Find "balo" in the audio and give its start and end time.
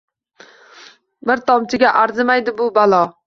2.79-3.05